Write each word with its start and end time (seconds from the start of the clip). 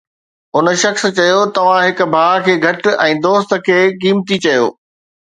ان 0.59 0.67
شخص 0.83 1.03
چيو: 1.17 1.41
توهان 1.57 1.81
هڪ 1.87 1.99
ڀاءُ 2.13 2.37
کي 2.47 2.53
گهٽ 2.63 2.83
۽ 3.05 3.11
دوست 3.25 3.51
کي 3.67 3.77
قيمتي 4.05 4.37
چيو 4.47 4.65